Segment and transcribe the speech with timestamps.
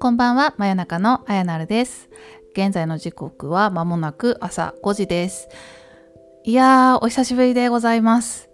[0.00, 2.08] こんばんは、真夜中のあやなるです。
[2.54, 5.48] 現在の時刻は間もなく朝5時です。
[6.42, 8.48] いやー、お久しぶりでございます。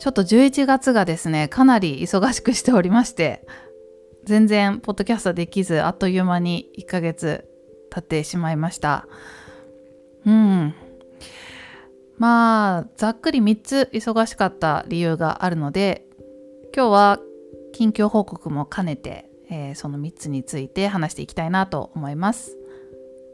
[0.00, 3.46] ちょっと11月がですね、かなり忙しくしておりまして、
[4.24, 7.44] 全然ポッドキャストできず、あっという間に1ヶ月
[7.90, 9.06] 経ってしまいました。
[10.24, 10.74] うん。
[12.18, 16.06] まあ、ざっくり3つ忙しかった理由があるので、
[16.74, 17.20] 今日は
[17.72, 22.56] 近況報告も兼ねてえー、その3つについて話していきたいなと思います。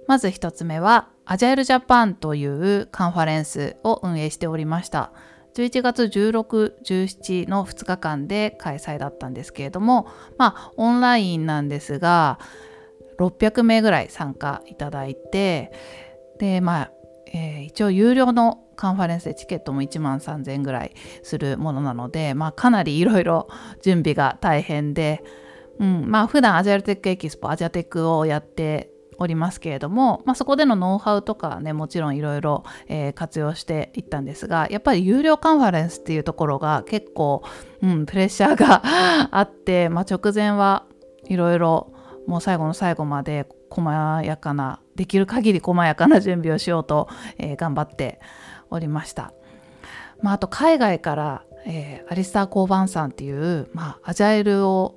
[0.06, 5.12] まず1つ目は、アジャイルジャパンというカンファレンスを運営しておりました。
[5.54, 12.38] 11月16、17の2日間で開催だったんですけれども、まあ、オンラインなんですが、
[13.18, 15.72] 600名ぐらい参加いただいて、
[16.38, 16.92] で、まあ、
[17.32, 23.48] えー、一応有料のカンファレンスでチケットも1万3000円ぐらいするものなので、まあ、かなりいろいろ
[23.82, 25.22] 準備が大変で、
[25.78, 32.64] うん、まあ普段アジアルテックエキスポアジアテックをやっておりますけれども、まあ、そこでのノウハウとかねもちろんいろいろ
[33.14, 37.42] 活用していったんですがやっぱり有料カンファレンスっていうところが結構、
[37.82, 38.82] うん、プレッシャーが
[39.30, 40.86] あって、まあ、直前は
[41.28, 41.92] いろいろ
[42.26, 43.90] もう最後の最後まで細
[44.22, 47.08] やかなできる限り細やかな準備をしようと、
[47.38, 48.20] えー、頑張って
[48.72, 49.32] おりました。
[50.20, 54.96] まあ、あと海外から、えー、アリスター・コーバンさんっていう、まあ、アジャイルを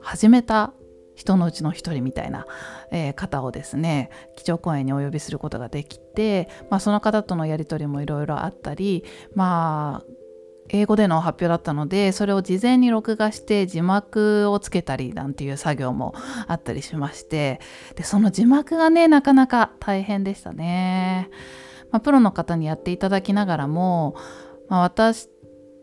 [0.00, 0.72] 始めた
[1.14, 2.46] 人のうちの一人みたいな、
[2.90, 9.04] えー、方をですね基調講演にお呼びすることができて、まあ、その方とのやり取りもいろいろあったり
[9.34, 10.24] まあ
[10.70, 16.14] 英語での発表だったのでそれを事前に録画して字幕をつけたりなんていう作業も
[16.46, 17.60] あったりしまして
[17.96, 21.30] でその字幕がねなかなか大変でしたね。
[21.94, 24.16] まあ、プロの方にやっていただきながらも、
[24.68, 25.28] まあ、私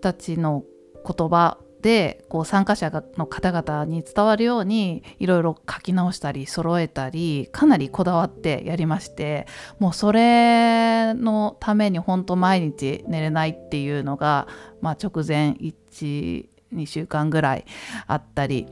[0.01, 0.65] たちの
[1.05, 9.47] 言葉でこう参加者の方々に伝わるようにいろいろ書き直したり揃えたりかなりこだわってやりまして
[9.79, 14.49] もうそれのために本当毎日寝れないっていうのが、
[14.81, 16.45] まあ、直前12
[16.87, 17.65] 週間ぐらい
[18.05, 18.67] あったり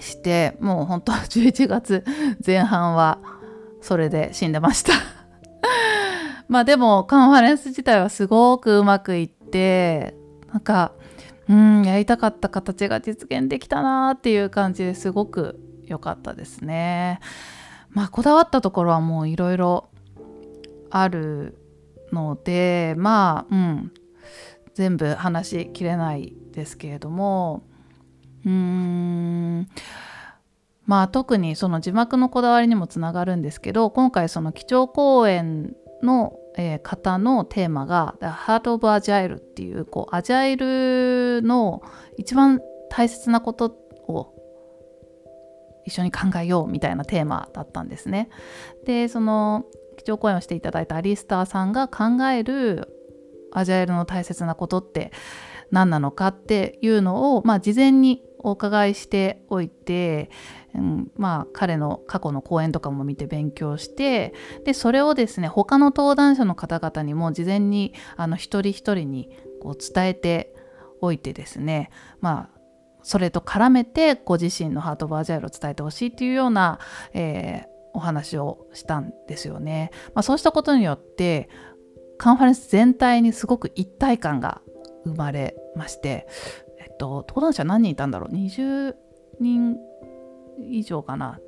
[0.00, 2.02] してもう本当11月
[2.44, 3.18] 前半は
[3.82, 5.09] それで死んでました。
[6.50, 10.16] まあでもカンファレンス自体はすごくうまくいって
[10.52, 10.92] なんか
[11.48, 17.20] うんやりたかった形が実現できたなっていう感じですごく良かったですね。
[17.90, 19.90] まあこだわったところはもういろいろ
[20.90, 21.56] ある
[22.12, 23.92] のでまあうん
[24.74, 27.62] 全部話しきれないですけれども
[28.44, 29.68] うーん
[30.84, 41.82] まあ特にその字幕のこだわりにもつながるんですけど今回その基調講演のえー、方のテーマが The Heart of Agile っていうこうアジャイルの
[42.16, 43.76] 一番大切なこと
[44.08, 44.34] を
[45.86, 48.28] 一緒に考えようみたいなテーマだったんですね。
[48.84, 49.64] でその
[49.96, 52.96] 基調講演をしていただいたアリスターさんが考える
[53.52, 55.12] アジャイルの大切なことって
[55.70, 60.30] 何なのかっていうのを、まあ、事前にお伺いしておいて、
[60.74, 70.54] うん、まあ彼の過去の講演とかも見て勉強してでそれをですね他の登壇者の方々にも事前にあの一人一人にこう伝えて
[71.00, 72.60] おいてですねまあ
[73.02, 76.78] それと絡めてご自身のハートバージャイルを伝えてほしいっていうような、
[77.14, 79.90] えー、お話をしたんですよね。
[80.14, 81.48] まあ、そうしたことによって
[82.18, 84.60] カンファレンス全体にすごく一体感が
[85.04, 86.26] 生まれまして
[86.78, 88.94] えっと登壇者何人いたんだろう？20
[89.40, 89.76] 人
[90.68, 91.38] 以上かな。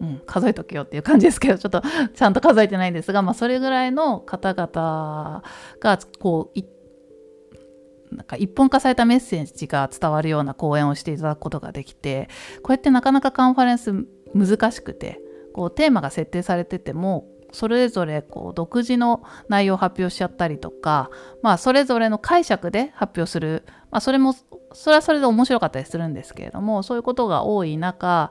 [0.00, 1.82] うん、数えとけよっていう感じですけどちょっと
[2.14, 5.42] ちゃんと数えてないんですが、まあ、それぐらいの方々
[5.78, 12.28] がこうなんか一本化されたメッセージが伝わるような講演をしていただくことができて
[12.62, 13.92] こうやってなかなかカンファレンス
[14.34, 15.20] 難しくて
[15.52, 21.10] こうテーマが設定されててもそれぞれこう独自の内容を発表しちゃったりとか、
[21.42, 24.34] まあ、それぞれの解釈で発表する、まあ、それも
[24.72, 28.30] それはそれで面白かったりするんですけれどもそういうことが多い中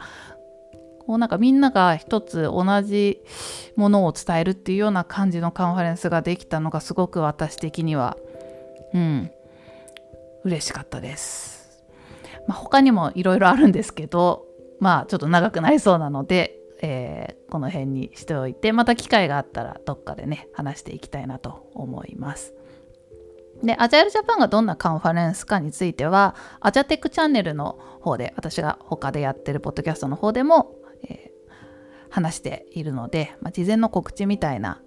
[1.05, 3.21] こうなんかみんなが一つ同じ
[3.75, 8.15] ものを伝えるっていうような感じのカンファレンスができたのがすごく私的には
[8.93, 9.31] うん
[10.43, 11.83] 嬉しかったです。
[12.47, 14.45] まあ、他にもいろいろあるんですけど
[14.79, 22.53] まあちょっと長くなりそうなのでえー、この辺にしておいてまた機会があったらどっかでね話していきたいなと思います。
[23.63, 31.51] で、アジャイルジャパンがどんなカンファレンスかについては、アジャテックチャンネルの方で、私が他でやってるポッドキャストの方でも、えー、
[32.09, 34.81] 話しているので、まあ、事前の告知みたいな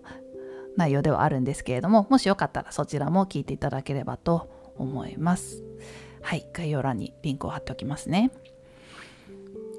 [0.77, 5.63] 内容ではあるんですけれどももしよかったらそちらも聞いていただければと思います。
[6.23, 8.31] はい概要欄にリンクを貼っておきますね。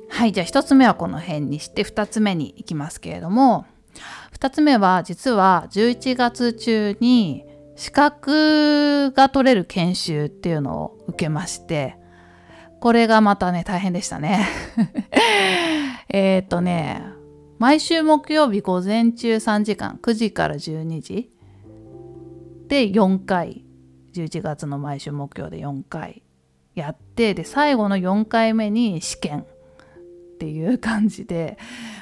[0.10, 3.66] はいじゃあ1つ目はこの辺にして2つ目に行きますけれども
[4.38, 11.98] 2つ目は実は11月中に資格が取れる研修っていうのを受けまして
[12.80, 14.46] これがまたね大変でしたね。
[16.10, 17.02] えっとね
[17.58, 21.32] 毎週木曜日午前中3時間9時から12時
[22.68, 23.64] で4回
[24.14, 26.24] 11月の毎週木曜で4回
[26.76, 29.46] やってで最後の4回目に試験っ
[30.40, 31.58] ていう感じで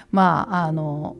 [0.10, 1.16] まああの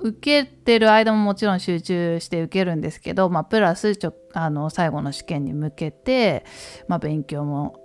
[0.00, 6.44] 受けてる間ももちろん集中して受けるんですけど、まあ、プラスちょあの最後の試験に向けて、
[6.86, 7.80] まあ、勉強も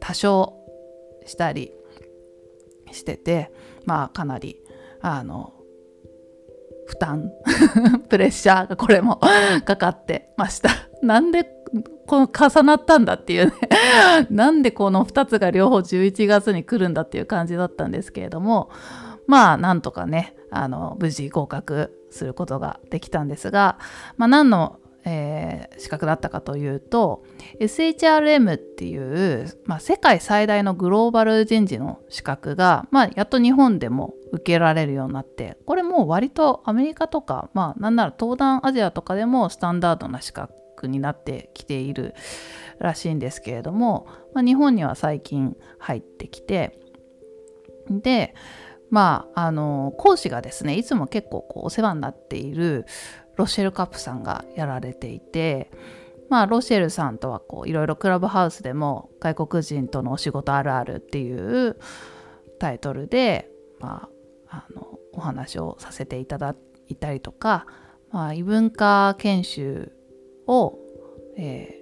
[0.00, 0.54] 多少
[1.26, 1.72] したり
[2.90, 3.52] してて
[3.84, 4.56] まあかなり
[5.00, 5.52] あの
[6.86, 7.30] 負担
[8.10, 9.20] プレッシャーがこれも
[9.64, 10.70] かかってました。
[11.02, 11.44] なんで
[12.06, 13.52] この重なったんだっていうね
[14.30, 18.70] なんでこの2つが両方11月に来るんだっていう感じだったんですけれども
[19.26, 23.78] まあなんとかねあの無事合格することができたんですが、
[24.18, 27.24] まあ、何の、えー、資格だったかというと
[27.58, 42.14] SHRM っていう、まあ、世界最大のグローバル人事の資格が、まあ、やっと日本でも受けられるようになってこれもう割とアメリカとか、まあ、なんなら東南アジアとかでもスタンダードな資格になってきている
[42.78, 46.78] らしいんですけれども、まあ、日本には最近入ってきて
[47.88, 48.34] で
[48.92, 52.84] まあ、あの講師がですねいつも結構こうお世話になっている
[53.36, 55.70] ロシェル・カップさんがやられていて、
[56.28, 61.78] まあ、ロシェルさんとはいろいろクラブハウスでも外国人とのお仕事あるあるっていう
[62.60, 63.48] タイトルで、
[63.80, 64.10] ま
[64.50, 66.54] あ、あのお話をさせていただ
[66.88, 67.64] いたりとか、
[68.10, 69.92] まあ、異文化研修
[70.46, 70.78] を、
[71.38, 71.81] え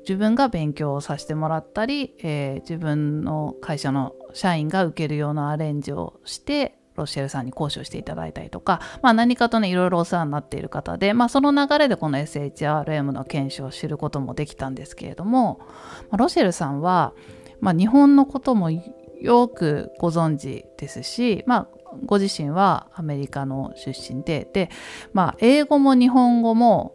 [0.00, 15.66] 自分が勉強をさせてもらったり、えー、自分の会社の社員が受けるようなアレンジをしてロシェルさんに講師をしていただいたりとか、まあ、何かとねいろいろお世話になっている方で、まあ、その流れでこの SHRM の研修を知ることもできたんですけれども、ま
[16.12, 17.12] あ、ロシェルさんは、
[17.60, 21.68] まあ、日本のこともよくご存知ですし、まあ、
[22.06, 24.70] ご自身はアメリカの出身でで、
[25.12, 26.94] まあ、英語も日本語も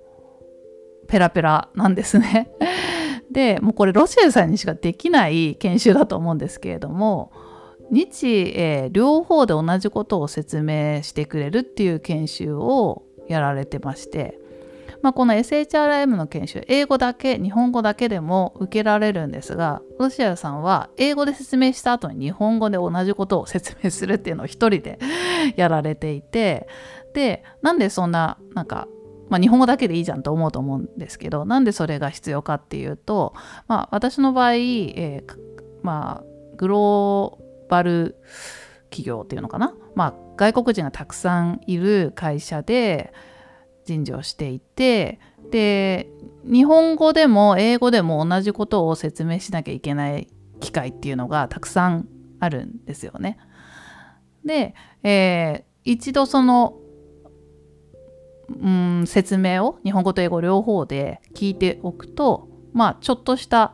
[1.10, 2.52] ペラペラなんですね。
[3.32, 7.32] でもうこれロシエさんにしかできない研修だと思うんですけれども
[7.92, 14.40] 日英両方で同じことを説明してくれるっていう研修をやられてまして、
[15.04, 24.98] まあ、この SHRM の研修英語だけ日本語だけでも受けられるんですがロシアさんは英語で説明した後に日本語で同じことを説明するっていうのを一人で
[25.56, 26.68] やられていて
[27.14, 28.88] でなんでそんななんか
[29.30, 33.34] まあ、日本語だけでいいじゃんと思うと思うんですけどなんでそれが必要かっていうと、
[33.68, 35.38] まあ、私の場合、えー、
[35.84, 36.24] まあ、
[36.58, 38.16] グローバル
[38.90, 43.14] 企業っていうのかな、まあ、外国人がたくさんいる会社で
[43.86, 45.20] 人事をしていて
[45.52, 46.10] で
[46.44, 50.28] 日本語でも英語でも同じことを説明しなきゃいけない
[50.60, 52.08] 機会っていうのがたくさん
[52.40, 53.38] あるんですよね。
[54.46, 56.78] で、えー、一度その
[58.50, 63.74] うん説明を日本語と英語両方で聞いておくとまあちょっとした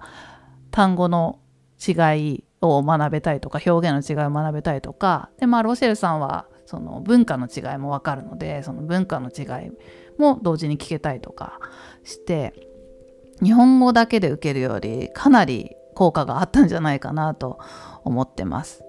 [0.71, 1.39] 単語の
[1.85, 9.71] 違いを学べたりとか表現の違いを学べたりとかでまあロシェルさんはその文化の違いも分かるのでその文化の違い
[10.17, 11.59] も同時に聞けたりとか
[12.03, 12.53] して
[13.43, 17.59] 日本語だけで受けるよりかなり効果があったんじゃないかなと
[18.03, 18.84] 思ってます。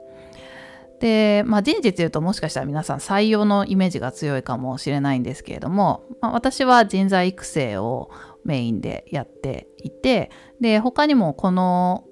[1.01, 8.11] で、まあ、人事というともしかしたら皆さん採用のイメージが強いかもしれないんですけれども、まあ、私は人材育成を
[8.45, 12.05] メインでやっていてで他にもこの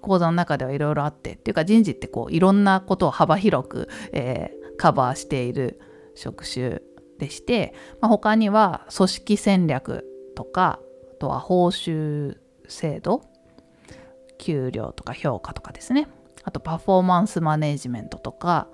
[0.00, 5.80] 講座の中ではいろいろあってっていうか人事ってこういろんなことを幅広く、えー、カバーしている
[6.14, 6.80] 職種
[7.18, 10.04] でして、まあ、他には組織戦略
[10.36, 10.80] とか
[11.12, 12.36] あとは報酬
[12.68, 13.22] 制度
[14.38, 16.08] 給料とか評価とかですね。
[16.48, 18.68] あとパフォーマンスマネジメントとか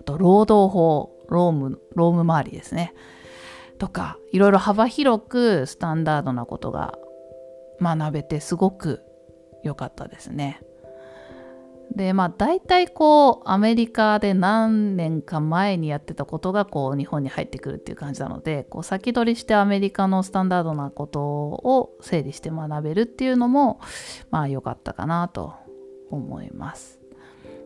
[0.00, 2.92] あと労働法労務労務周りですね
[3.78, 6.98] とかいろいろ幅広くスタンダードなことが
[7.80, 9.04] 学べてすごく
[9.62, 10.60] 良かったですね。
[11.94, 23.80] でまあ大体こうアメリカで何年か前にやってたことがこう日本に入ってくるっていう感じなのでこう先取りしてアメリカのスタンダードなことを整理して学べるっていうのも
[24.30, 25.54] まあ良かったかなと
[26.10, 26.99] 思います。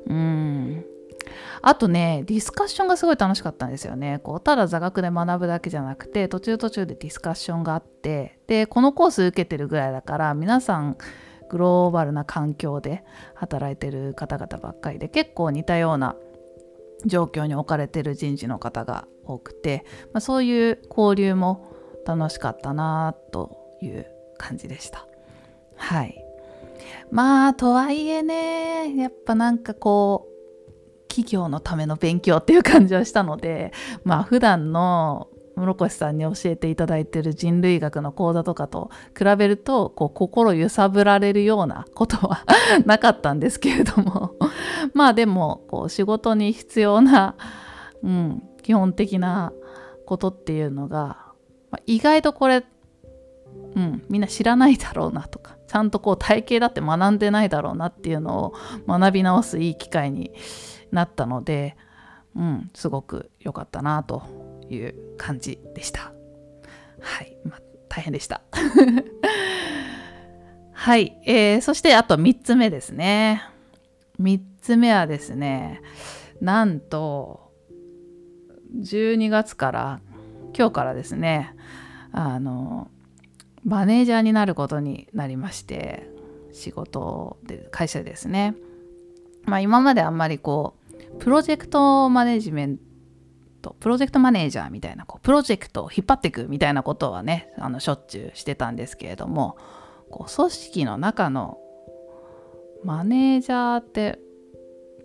[0.07, 0.85] うん。
[1.63, 4.21] あとねディスカッションがすごい楽しかったんですよね。
[4.23, 10.99] こうただ座学で学ぶだけじゃなくて途中途中でディスカッションがあってでこのコース受けてるぐらいだから皆さん
[11.49, 16.17] グローバルな環境で働いてる方々ばっかりで結構似たような
[17.07, 21.75] 状況に置かれてる人事の方が多くて、まあ、そういう交流も
[22.07, 24.07] 楽しかったなという
[24.39, 25.07] 感じでした。
[25.77, 26.24] はい。
[27.11, 30.35] まあとはいえねやっぱなんかこう
[31.09, 42.45] 企業のための勉強っていう感じはしたのでまあ普段の室越さんに教えていただいてる人類学の講座とかと比べるとこう心揺さぶられるようなことは
[42.85, 44.35] なかったんですけれども。
[44.95, 47.37] まあでもこう仕事に必要な、
[48.03, 49.53] うん、基本的な
[50.07, 51.33] ことっていうのが、
[51.71, 52.65] ま、意外とこれ、
[53.77, 58.55] うん、みんな知らないだろうなとかちゃんとこう体系だって学んでないだろうなっていうのを
[58.87, 60.33] 学び直すいい機会に
[60.93, 61.77] なったので、
[62.37, 64.23] うん、すごく良かったなと
[64.71, 66.13] いう感じでした。
[67.01, 68.43] はい、ま、大変でした。
[70.73, 73.43] はい、えー、そしてあと3つ目ですね。
[74.21, 75.81] 3つ目はですね、
[76.41, 77.53] なんと
[78.79, 80.01] 12月から
[80.57, 81.55] 今日からですね、
[82.13, 82.91] あの
[83.65, 86.09] マネージャーになることになりまして
[86.53, 88.55] 仕事で会社ですね。
[89.45, 92.79] まあ今まであんまりこうプロジェクトマネジメン
[93.63, 99.57] トプロジェクトマネージャーみたいなこうプロジェクトを引っ張っていくみたいなことはねあのしょっちゅうしてたんですけれども
[100.11, 101.59] こう組織の中の
[102.85, 104.19] マネージャーって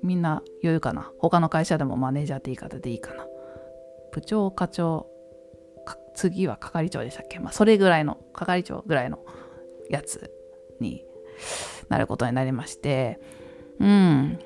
[0.03, 1.11] みんな言うかな？
[1.19, 3.25] 他の会社でもマネージャーって言い方でいいかな？
[4.11, 5.08] 部長課長
[6.19, 7.39] 次は係長でしたっけ？
[7.39, 9.19] まあそれぐらいの係長ぐらいの
[9.89, 10.31] やつ
[10.81, 11.05] に
[11.87, 13.21] なることになりまして。
[13.79, 14.37] うん。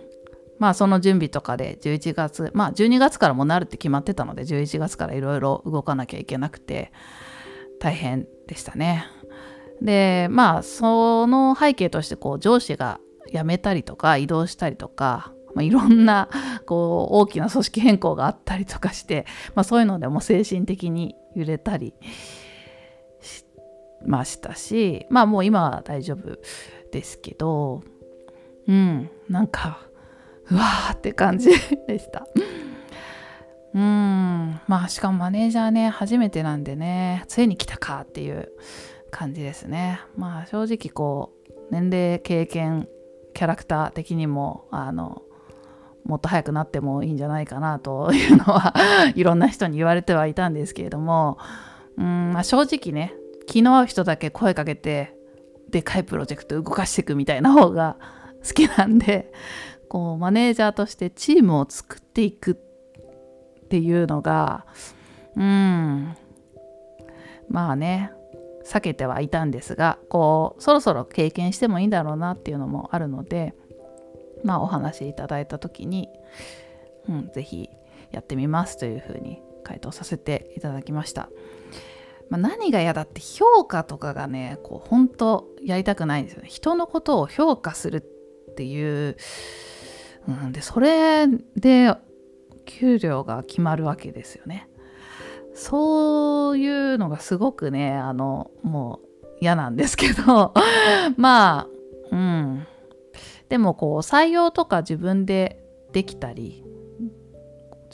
[0.60, 6.92] まあその準備とかで11月まあ12月からもなるって決まってたので11月からいろいろ動かなきゃいけなくて
[7.80, 9.08] 大変でしたね。
[9.82, 13.00] でまあその背景としてこう上司が
[13.34, 16.30] 辞めたりとか移動したりとか、まあ、いろんな
[16.66, 21.94] こう大きな組織変更があったりとかして、まあ、そういうのでも精神的に揺れたり
[23.22, 23.46] し
[24.06, 26.38] ましたしまあもう今は大丈夫
[26.92, 27.84] ですけど
[28.68, 29.80] うんなんか
[30.50, 31.50] うわーって感じ
[31.88, 32.28] でした。
[33.74, 38.52] うんまあしかもマネージャーね初めてなんでねついに来たかっていう
[39.10, 40.02] 感じですね。
[40.16, 42.88] まあ正直こう年齢経験
[43.34, 45.24] キャラクター的にもあの
[46.06, 48.74] もっと早くなってもいいんじゃないかなというのは
[49.16, 51.38] いろんな人に言われてはいたんですけれども。
[51.98, 53.14] うん、まあ、正直ね
[53.46, 55.16] 気の合う人だけ声かけて
[55.70, 57.98] でかいプロジェクト動かしていくみたいな方が
[58.46, 59.32] 好きなんで
[59.90, 64.66] こうマネージャーとしてチームを作っていくっていうのが
[65.36, 66.16] うん
[67.50, 68.12] まあね
[68.66, 73.54] 避けてはいたんですがこうそろそろ経験してもいいんだろうなっていうのもあるので
[74.44, 76.10] まあお話いただいた時に、
[77.08, 77.70] うん、ぜひ
[78.12, 81.30] やってみますというふうに回答させていただきました。
[82.30, 86.48] まあ、何が嫌だって評価とかがねこう本当やりたくないんですよね。
[86.50, 87.98] 人のことを評価する
[88.52, 89.18] っていう
[90.28, 91.96] うん、でそれで
[92.66, 94.70] 給料が決まるわけですよね。
[95.54, 100.54] そういうのがすごくねあのもう嫌なんですけど
[101.16, 101.68] まあ
[102.12, 102.68] うん
[103.50, 106.64] でもこう採用とか自分でできたり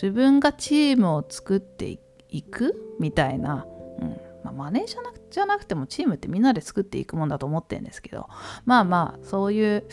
[0.01, 3.65] 自分がチームを作っていくみたいな、
[4.00, 4.10] うん
[4.44, 8.27] まあ、マネージャーじゃなくてもチームってみんなで作っていくもんだと思ってるんですけど
[8.65, 9.86] まあまあそういう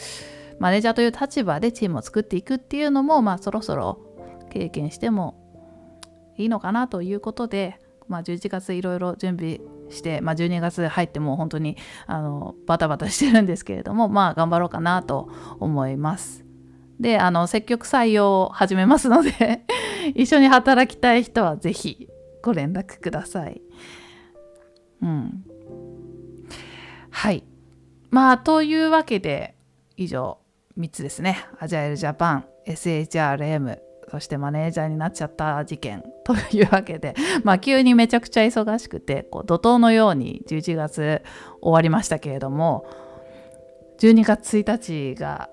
[0.59, 3.99] マネージャーという立場でチームを作っていくっていうのも、まあ、そろそろ
[4.51, 5.43] 経験しても
[6.37, 11.77] いいのかなということで、まあ、11月いろいろ準備して、まあ、12月入っても本当に
[12.07, 16.45] あのバタバタしてるんですけれどもまあ頑張ろうかなと思います。
[17.01, 19.63] であの積極採用を始めますので
[20.15, 22.09] 一緒に働きたい人は是非
[22.43, 23.61] ご連絡ください。
[25.03, 25.45] うん。
[27.11, 27.45] はい。
[28.11, 29.57] まあというわけで
[29.97, 30.39] 以上
[30.79, 31.45] 3つですね。
[31.59, 33.79] アジャイルジャパン、SHRM、
[34.17, 41.21] そしてマネージャーになっちゃった事件というわけで、 まあ急にめちゃくちゃ忙しくて、こう怒涛のように11月
[41.61, 42.87] 終わりましたけれども、
[43.99, 45.51] 12月1日が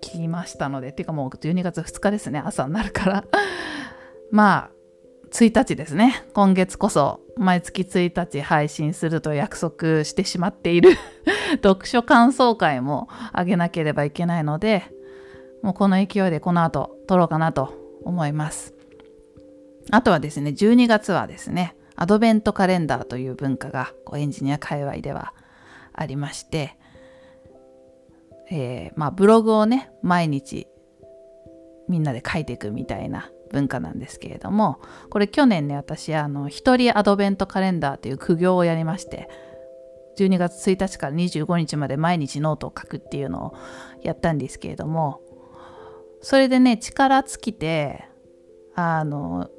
[0.00, 3.24] 来ましたので、っていうかもう12月2日ですね、朝になるから。
[4.32, 4.70] まあ、
[5.30, 6.24] 1日ですね。
[6.32, 10.96] 今月こそ毎月1日配信すると約束してしまっている
[11.62, 14.93] 読書感想会もあげなければいけないので、
[15.64, 17.72] もうこの勢いでこの後撮ろうかなと
[18.04, 18.74] 思います。
[19.90, 25.32] あとはですね12月はですねアドベントカレンダーという文化がこうエンジニア界隈では
[25.94, 26.76] ありまして、
[28.50, 30.66] えー、まあブログをね毎日
[31.88, 39.30] みんなで書いていくみたいな文化なんですけれどもこれ去年ね私あの一人アドベントカレンダーという苦行をやりまして
[40.18, 43.54] 12月1日から25日まで毎日ノートを書くっていうのを
[44.02, 45.20] やったんですけれども
[46.24, 48.06] それでね力尽きて
[48.74, 49.50] あの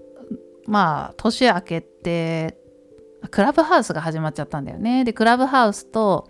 [0.66, 2.58] まあ年明けて
[3.30, 5.04] クラブハウスが始まっちゃったんだよね。
[5.04, 6.28] でクラブハウスと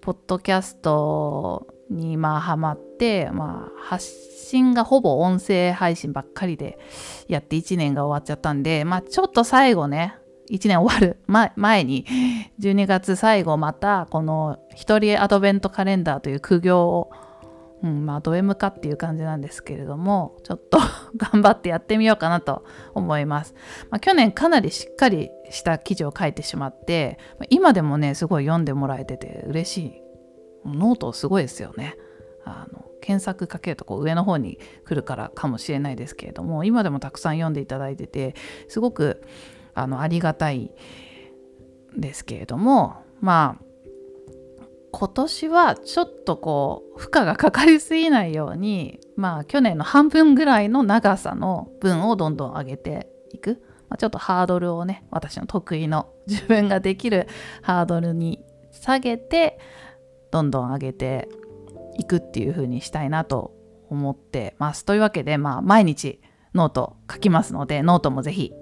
[0.00, 4.04] ポッドキャストにまあハマって、まあ、発
[4.44, 6.78] 信がほぼ音声配信ばっかりで
[7.28, 10.16] やって1年が終わっちゃったんで、まあ、ちょっと最後ね
[10.50, 11.18] 1年終わる
[11.56, 12.06] 前に
[12.60, 17.10] 12月最後またこの一人アドベントカレンダーという苦行を、
[17.82, 20.78] うんまあ、ド M かっていう感じなんですけれどもちょっと
[21.16, 23.54] 頑張ってやってみようかなと思います、
[23.90, 27.18] まあ、去年かなりしっかりした記事を書いてしまって
[27.50, 30.02] 今でもねすごい読んでもらえてて嬉しい。
[30.64, 31.96] ノートすごいですよね。
[32.44, 38.34] あの検索かけるとこう上の方に来るからかもしれないですけれども今でもたくさん読んでいただいてて
[38.68, 39.22] すごく
[39.74, 40.72] あのありがたい
[41.96, 43.64] ですけれどもまあ
[44.92, 57.26] 今年はちょっとこう負荷がかかりすぎないようにまあ去年の半分ぐらいの長さの分をどんどん上げていく、まあ、ちょっとハードルをね私の得意の自分ができる
[57.62, 59.58] ハードルに下げて
[60.30, 61.28] どんどん上げて
[61.98, 63.52] いくっていう風にしたいなと
[63.88, 66.20] 思ってますというわけでまあ毎日
[66.54, 68.52] ノート書きますのでノートもぜひ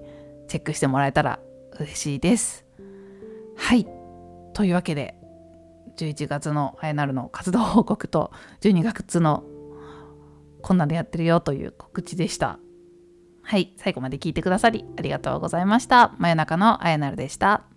[0.49, 1.41] チェックしてもらえたら
[1.79, 2.65] 嬉しいです。
[3.57, 3.87] はい。
[4.53, 5.15] というわけで、
[6.01, 9.45] 11月のあやなるの活動報告と、12月の
[10.63, 12.59] こんなのやってるよという告知でした。
[13.43, 13.75] はい。
[13.77, 16.15] 最後まで聞いてくださりありがとうございました。
[16.19, 17.70] 真夜中のあやなるでした。